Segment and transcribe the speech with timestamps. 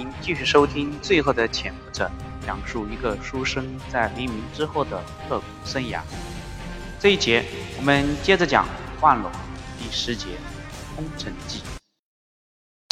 [0.00, 2.10] 您继续收听《最后的潜伏者》，
[2.46, 6.00] 讲述一个书生在黎明之后的刻苦生涯。
[6.98, 7.44] 这一节
[7.76, 8.64] 我们接着讲
[9.02, 9.30] 《万龙》
[9.78, 10.28] 第十节
[10.96, 11.60] 《空城计》。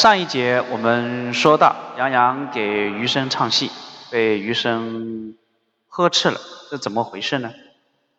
[0.02, 3.71] 上一节我们说到，杨洋给余生唱戏，
[4.11, 5.35] 被余生
[5.88, 6.38] 呵斥了，
[6.71, 7.54] 这怎么回事呢？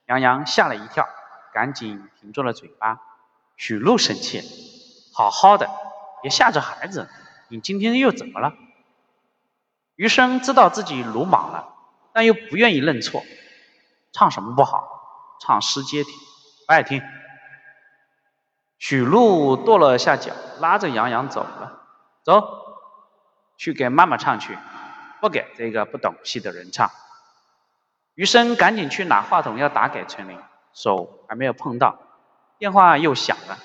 [0.07, 1.07] 杨洋吓了一跳，
[1.53, 2.99] 赶紧停住了嘴巴。
[3.55, 4.45] 许禄生气了，
[5.13, 5.69] 好好的，
[6.23, 7.07] 别吓着孩子。
[7.49, 8.55] 你今天又怎么了？
[9.99, 11.73] 余生知道自己鲁莽了，
[12.13, 13.21] 但又不愿意认错。
[14.13, 14.87] 唱什么不好？
[15.41, 16.11] 唱诗接体，
[16.65, 17.01] 不爱听。
[18.77, 21.83] 许禄跺了下脚，拉着杨洋走了。
[22.23, 22.47] 走，
[23.57, 24.57] 去给妈妈唱去，
[25.19, 26.89] 不给这个不懂戏的人唱。
[28.15, 30.39] 余生赶紧去拿话筒要打给陈琳，
[30.71, 31.99] 手还没有碰到，
[32.57, 33.57] 电话又响了。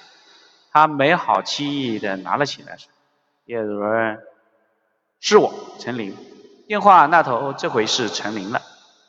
[0.73, 2.77] 他没好气意的拿了起来。
[3.45, 4.21] 叶主任，
[5.27, 6.15] 是我陈琳。
[6.67, 8.61] 电话那头这回是陈琳了，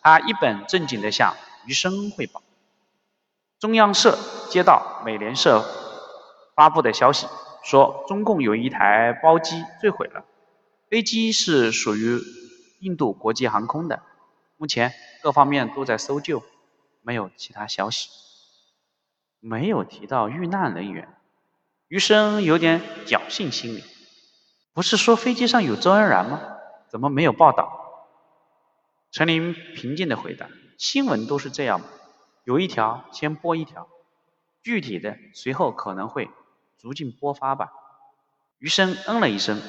[0.01, 2.41] 他一本正经地向余生汇报。
[3.59, 4.17] 中央社
[4.49, 5.65] 接到美联社
[6.55, 7.27] 发布的消息，
[7.65, 10.23] 说中共有一台包机坠毁了，
[10.89, 12.21] 飞机是属于
[12.79, 14.01] 印度国际航空的，
[14.55, 16.41] 目前各方面都在搜救，
[17.01, 18.07] 没有其他消息。
[19.41, 21.09] 没有提到遇难人员，
[21.89, 23.83] 余生有点侥幸心理。
[24.75, 26.41] 不是说飞机上有周恩来吗？
[26.89, 27.79] 怎么没有报道？
[29.09, 31.79] 陈琳平静的回答：“新闻都是这样，
[32.43, 33.87] 有一条先播一条，
[34.61, 36.29] 具体的随后可能会
[36.77, 37.71] 逐渐播发吧。”
[38.59, 39.61] 余生嗯了一声：“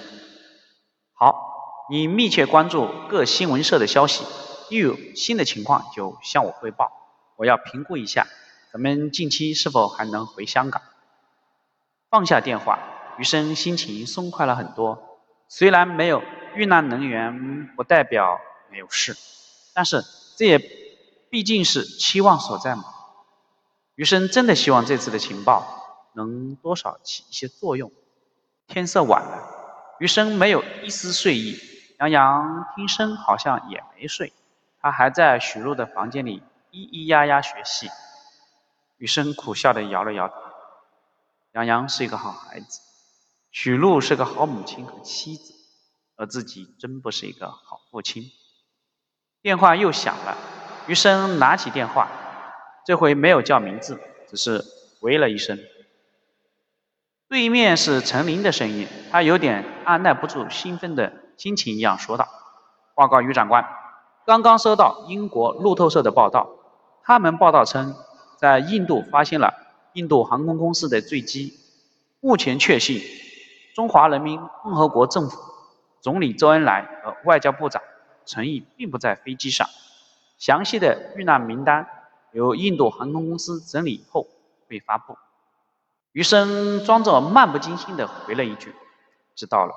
[1.15, 4.25] 好，你密切关注各新闻社的消息，
[4.71, 6.91] 一有新的情况就向我汇报，
[7.37, 8.27] 我要评估一下，
[8.73, 10.83] 咱们近期是否还能回香港。”
[12.11, 12.81] 放下电话。
[13.19, 16.23] 余生心情松快了很多，虽然没有
[16.55, 19.17] 遇难人员，不代表没有事，
[19.75, 20.03] 但是
[20.37, 20.59] 这也
[21.31, 22.85] 毕竟是期望所在嘛。
[23.95, 27.91] 余生真的希望这次的情报能多少起一些作用。
[28.67, 31.59] 天色晚了，余生没有一丝睡意。
[31.99, 34.33] 杨洋听声好像也没睡，
[34.83, 37.89] 他还在许璐的房间里咿咿呀呀学戏。
[38.99, 40.35] 余生苦笑的摇了摇头。
[41.53, 42.81] 杨洋是一个好孩子。
[43.59, 45.55] 许禄是个好母亲和妻子，
[46.15, 48.25] 而自己真不是一个好父亲。
[49.41, 50.37] 电话又响了，
[50.87, 52.11] 余生拿起电话，
[52.85, 54.63] 这回没有叫名字，只是
[55.01, 55.59] 喂了一声。
[57.31, 62.29] 对面是陈琳的声音，他有点按耐不住兴奋的心情一样说道
[62.95, 63.67] ：“报告余长官，
[64.27, 66.51] 刚刚收到英国路透社的报道，
[67.03, 67.97] 他们报道称，
[68.39, 69.55] 在印度发现了
[69.95, 71.59] 印度航空公司的坠机，
[72.21, 73.01] 目前确信。”
[73.77, 75.39] 中华人民共和国政府
[76.01, 77.83] 总理周恩来和外交部长
[78.25, 79.69] 陈毅并不在飞机上。
[80.39, 81.87] 详细的遇难名单
[82.33, 84.29] 由印度航空公司整理后
[84.67, 85.19] 会发布。
[86.13, 88.75] 余生装作漫不经心地回了一句
[89.37, 89.75] ：“知道了。”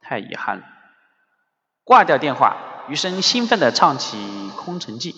[0.00, 0.62] 太遗憾了。
[1.82, 4.16] 挂掉电话，余生兴奋地唱起
[4.56, 5.12] 《空城计》。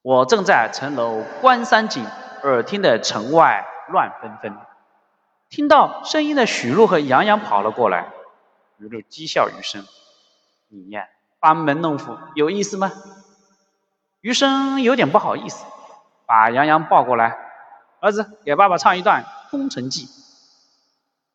[0.00, 2.06] 我正在城楼观山景，
[2.44, 4.56] 耳听得城外乱纷纷。
[5.52, 8.10] 听到声音的许禄和杨洋跑了过来，
[8.78, 9.84] 许禄讥笑余生
[10.72, 11.06] ：“你呀，
[11.40, 12.90] 班门弄斧，有意思吗？”
[14.22, 15.66] 余生有点不好意思，
[16.24, 17.36] 把杨洋抱过来
[18.00, 20.06] ：“儿子，给爸爸唱一段《空城计》。”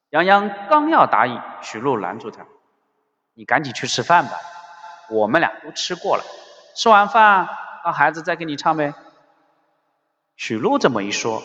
[0.09, 2.47] 杨洋刚要答应，许禄拦住他
[3.37, 4.31] ：“你赶紧去吃饭吧，
[5.11, 6.23] 我们俩都吃过了，
[6.75, 7.47] 吃完饭
[7.83, 8.95] 让孩子再给你唱呗。”
[10.35, 11.43] 许禄这么一说，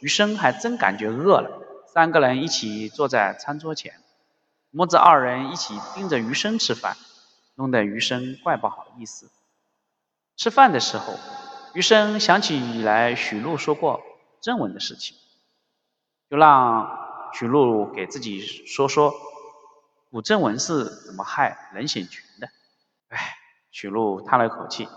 [0.00, 1.58] 余生还真感觉饿了。
[1.92, 4.00] 三个人一起坐在餐桌前，
[4.70, 6.96] 母子二人一起盯着余生吃饭，
[7.54, 9.30] 弄得余生怪不好意思。
[10.34, 11.18] 吃饭的时候，
[11.74, 14.00] 余生想起来许禄说过
[14.40, 15.18] 正文的事情，
[16.30, 19.12] 就让许禄给自己说说
[20.10, 22.48] 古正文是怎么害任显群的。
[23.08, 23.36] 唉，
[23.70, 24.88] 许禄叹了口气，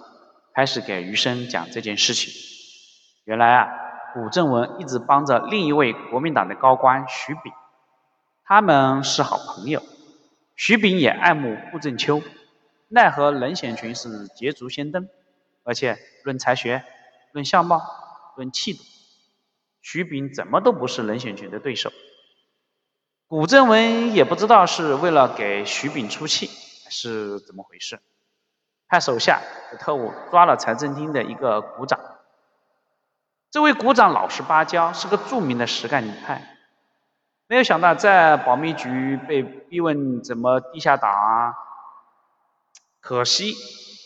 [0.53, 2.33] 开始给余生讲这件事情。
[3.25, 3.84] 原来啊。
[4.15, 7.51] 古正文一直帮着另一位国民党的高官徐秉，
[8.45, 9.83] 他们是好朋友。
[10.55, 12.21] 徐秉也爱慕顾正秋，
[12.87, 15.09] 奈何冷显群是捷足先登，
[15.65, 16.85] 而且论才学、
[17.33, 17.81] 论相貌、
[18.37, 18.83] 论气度，
[19.81, 21.91] 徐秉怎么都不是冷显群的对手。
[23.27, 26.47] 古正文也不知道是为了给徐秉出气，
[26.85, 27.99] 还是怎么回事，
[28.87, 29.41] 派手下
[29.73, 31.99] 的特务抓了财政厅的一个股长。
[33.51, 36.57] 这位股长老实巴交，是个著名的实干女派。
[37.47, 41.53] 没有想到在保密局被逼问怎么地下党啊，
[42.99, 43.53] 可惜，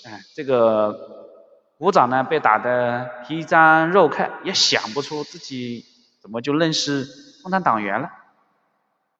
[0.06, 1.38] 哎，这个
[1.78, 5.86] 股长呢被打得皮张肉开，也想不出自己
[6.22, 7.08] 怎么就认识
[7.42, 8.12] 共产党员了。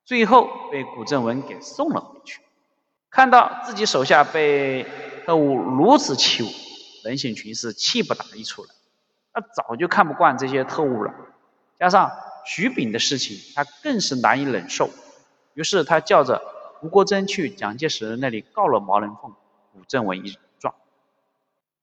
[0.04, 2.42] 最后被古正文给送了回去。
[3.10, 4.86] 看到自己手下被
[5.26, 6.54] 特务如此欺侮，
[7.06, 8.70] 任显群是气不打一处来。
[9.34, 11.14] 他早就看不惯这些特务了，
[11.78, 12.12] 加上
[12.46, 14.90] 徐炳的事情，他更是难以忍受。
[15.54, 16.42] 于是他叫着
[16.82, 19.34] 吴国桢去蒋介石那里告了毛人凤、
[19.74, 20.74] 古正文一状。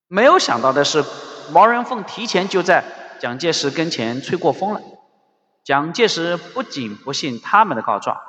[0.09, 1.05] 没有想到的是，
[1.53, 2.85] 毛人凤提前就在
[3.21, 4.81] 蒋介石跟前吹过风了。
[5.63, 8.21] 蒋介石不仅不信他们的告状，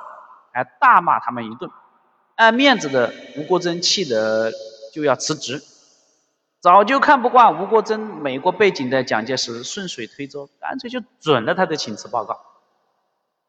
[0.52, 1.70] 还大骂他们一顿。
[2.34, 4.52] 爱面子的吴国桢气得
[4.92, 5.62] 就要辞职。
[6.60, 12.40] 早就看不惯吴国桢美国背景的蒋介石顺水推舟，干脆就准了他的请辞报告。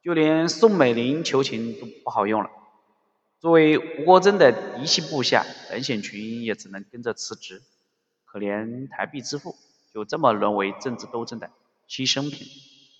[0.03, 2.49] 就连宋美龄求情都不好用了。
[3.39, 7.61] 作为吴国桢的嫡系部下，任显群也只能跟着辞职。
[8.25, 9.55] 可怜台币之父
[9.91, 11.49] 就这么沦为政治斗争的
[11.89, 12.47] 牺牲品。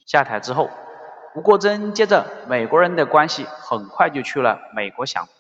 [0.08, 0.72] 下台之后，
[1.36, 5.32] 吴国桢接着美国人的关系很快就去了美国享福。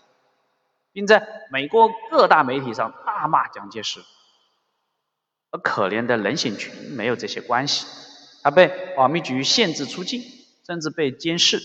[0.91, 4.01] 并在美国各大媒体上大骂蒋介石，
[5.51, 7.85] 而可怜的任显群没有这些关系，
[8.43, 10.21] 他被保密局限制出境，
[10.65, 11.61] 甚至被监视。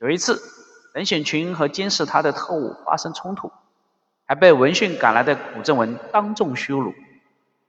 [0.00, 0.40] 有一次，
[0.94, 3.52] 任显群和监视他的特务发生冲突，
[4.26, 6.94] 还被闻讯赶来的古正文当众羞辱。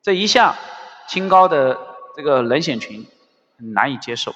[0.01, 0.55] 这一向
[1.07, 1.77] 清高的
[2.15, 3.05] 这个任显群
[3.57, 4.33] 很难以接受，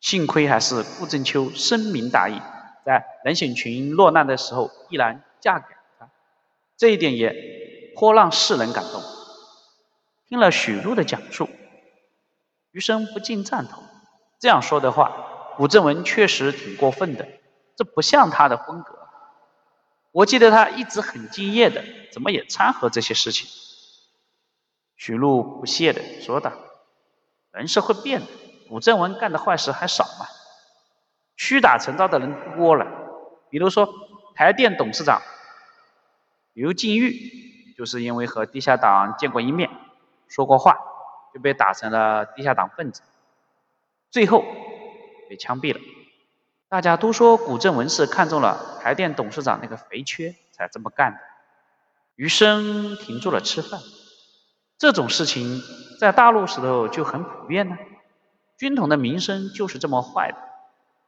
[0.00, 2.40] 幸亏还是顾正秋深明大义。
[2.84, 6.10] 在任显群落难的时候，毅然嫁给了他，
[6.76, 9.00] 这一点也颇让世人感动。
[10.30, 11.50] 听了许禄的讲述，
[12.70, 13.82] 余生不禁赞同。
[14.38, 17.26] 这样说的话，古正文确实挺过分的，
[17.74, 18.96] 这不像他的风格。
[20.12, 21.82] 我记得他一直很敬业的，
[22.12, 23.48] 怎么也掺和这些事情？
[24.94, 26.52] 许禄不屑的说道
[27.50, 28.28] ：“人是会变的，
[28.68, 30.26] 古正文干的坏事还少吗？”
[31.36, 32.86] 屈打成招的人多了，
[33.50, 33.92] 比如说
[34.36, 35.22] 台电董事长
[36.52, 39.68] 刘进玉，就是因为和地下党见过一面，
[40.30, 40.78] 说过话，
[41.34, 43.02] 就被打成了地下党分子，
[44.10, 44.44] 最后
[45.28, 45.80] 被枪毙了。
[46.68, 51.18] 大家都说古镇文是看中了台电董事长那个肥缺才这么干的。
[52.14, 53.80] 余生停住了吃饭，
[54.78, 55.60] 这种事情
[55.98, 57.76] 在大陆时候就很普遍呢。
[58.56, 60.38] 军统的名声就是这么坏的。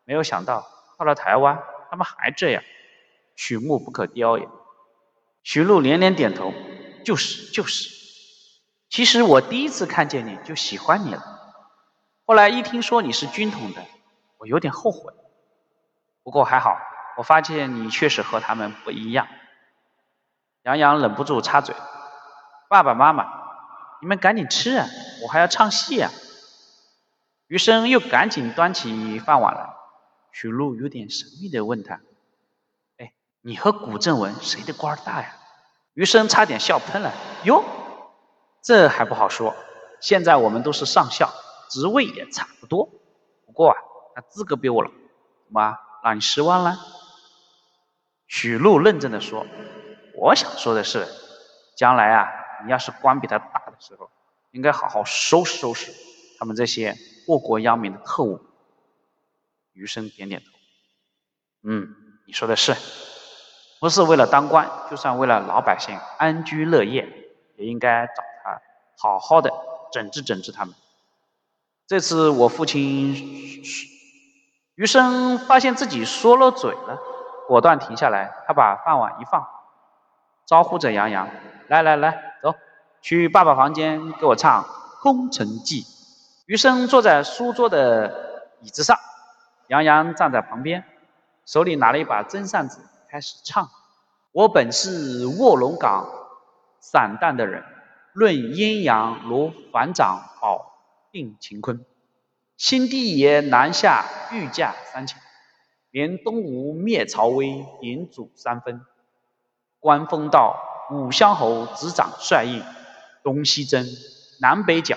[0.05, 0.67] 没有想到
[0.99, 2.65] 到了台湾，他们还这样，
[3.37, 4.49] 朽木不可雕也。
[5.45, 6.53] 徐璐连连点头，
[7.05, 8.02] 就是就是。
[8.93, 11.25] 其实我第一次看见你就喜欢你了，
[12.27, 13.83] 后来一听说你是军统的，
[14.37, 15.15] 我有点后悔。
[16.23, 16.77] 不过还好，
[17.17, 19.29] 我发现你确实和他们不一样。
[20.65, 21.75] 杨洋忍不住插嘴
[22.69, 23.33] ：“爸爸妈妈，
[24.03, 24.87] 你们赶紧吃啊，
[25.23, 26.11] 我还要唱戏啊。”
[27.49, 29.71] 余生又赶紧端起饭碗来。
[30.33, 32.03] 许禄有点神秘的问他
[33.01, 35.35] ：“哎，你和古正文谁的官大呀？”
[35.95, 37.11] 余生差点笑喷了。
[37.45, 37.65] 哟，
[38.63, 39.55] 这还不好说。
[40.01, 41.31] 现在我们都是上校，
[41.69, 42.89] 职位也差不多。
[43.45, 43.77] 不过啊，
[44.15, 46.79] 他资格比我老，怎么让你失望了？
[48.27, 49.47] 许禄认真的说
[50.17, 51.07] ：“我想说的是，
[51.77, 52.29] 将来啊，
[52.65, 54.11] 你要是官比他大的时候，
[54.53, 55.93] 应该好好收拾收拾
[56.39, 58.41] 他们这些祸国殃民的特务。”
[59.75, 60.51] 余生点点头，
[61.63, 61.95] 嗯，
[62.27, 62.77] 你说的是，
[63.81, 67.09] 不是为了当官，就算为了老百姓安居乐业，
[67.57, 68.23] 也应该找
[69.03, 69.53] 好好的
[69.91, 70.73] 整治整治他们。
[71.89, 73.13] 这次我父亲，
[74.77, 77.01] 余生发现自己说了嘴了，
[77.49, 79.45] 果断停下来，他把饭碗一放，
[80.47, 81.29] 招呼着杨洋，
[81.67, 82.55] 来来来，走，
[83.01, 84.63] 去爸爸房间给我唱
[85.01, 85.83] 《空城计》。
[86.47, 88.97] 余生坐在书桌的椅子上。
[89.67, 90.85] 杨洋站在旁边，
[91.45, 92.79] 手里拿了一把真扇子，
[93.11, 93.69] 开始唱
[94.31, 96.07] ：“我本是卧龙岗
[96.79, 97.65] 散淡的人，
[98.13, 100.79] 论阴阳如反掌保
[101.11, 101.85] 定乾坤。
[102.57, 105.19] 新帝爷南下御驾三千，
[105.91, 108.81] 连东吴灭曹威，引主三分。
[109.81, 112.63] 官封道武乡侯，执掌帅印，
[113.23, 113.85] 东西征，
[114.41, 114.97] 南北剿，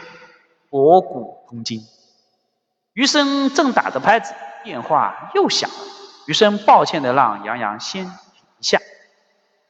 [0.70, 1.82] 博古通今。”
[2.94, 4.34] 余生正打着拍子。
[4.64, 5.76] 电话又响了，
[6.26, 8.14] 余生抱歉的让杨洋先停
[8.62, 8.80] 下，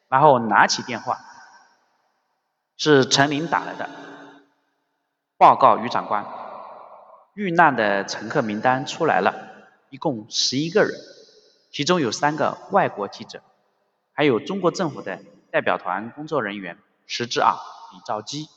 [0.07, 1.19] 然后拿起电话，
[2.77, 3.89] 是陈林打来的，
[5.37, 6.25] 报告余长官，
[7.33, 9.33] 遇难的乘客名单出来了，
[9.89, 10.91] 一共十一个人，
[11.71, 13.41] 其中有三个外国记者，
[14.11, 16.77] 还有中国政府的代表团工作人员
[17.07, 17.57] 石之昂、
[17.93, 18.47] 李兆基。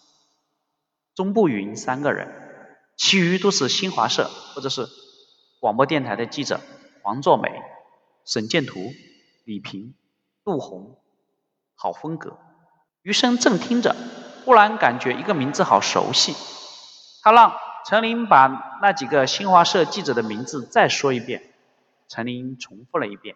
[1.15, 2.29] 中部云三个人，
[2.97, 4.89] 其余都是新华社或者是
[5.61, 6.61] 广播电台的记者
[7.03, 7.51] 黄作美、
[8.25, 8.93] 沈建图、
[9.45, 9.95] 李平、
[10.45, 10.97] 杜红，
[11.75, 12.39] 好风格。
[13.09, 13.97] 余生正听着，
[14.45, 16.37] 忽然感觉一个名字好熟悉。
[17.23, 21.55] 他让陈林把那几个新华社记者的名字再说一遍，
[22.07, 23.35] 陈林重复了一遍。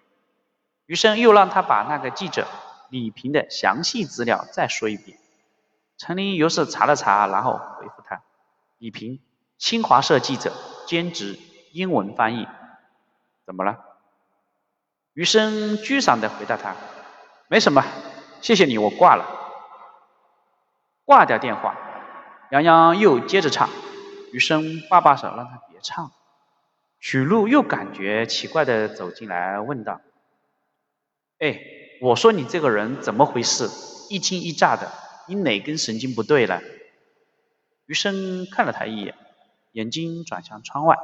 [0.84, 2.46] 余生又让他把那个记者
[2.90, 5.16] 李平的详细资料再说一遍。
[5.96, 8.20] 陈林于是查了查，然后回复他
[8.76, 9.20] ：“李平，
[9.56, 10.52] 新华社记者，
[10.86, 11.38] 兼职
[11.72, 12.46] 英文翻译。”
[13.46, 13.78] 怎么了？
[15.14, 16.76] 余生沮丧地回答他
[17.48, 17.82] ：“没什么，
[18.42, 19.24] 谢谢你，我挂了。”
[21.12, 21.76] 挂掉电话，
[22.52, 23.68] 杨洋又接着唱。
[24.32, 26.10] 余生爸爸手让他别唱。
[27.00, 30.00] 许璐又感觉奇怪的走进来问道
[31.38, 31.60] ：“哎，
[32.00, 33.68] 我说你这个人怎么回事？
[34.08, 34.90] 一惊一乍的。”
[35.28, 36.62] 你哪根神经不对了？
[37.84, 39.14] 余生看了他一眼，
[39.72, 40.96] 眼睛转向窗外，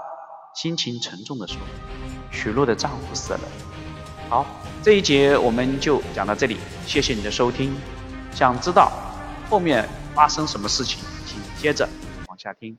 [0.54, 1.58] 心情沉重的说
[2.32, 3.40] ：“许璐的丈夫死了。”
[4.30, 4.46] 好，
[4.82, 7.76] 这一节我们就讲到这里，谢谢你的收听。
[8.32, 8.90] 想知道
[9.48, 11.88] 后面发生什么事情，请接着
[12.26, 12.78] 往下听。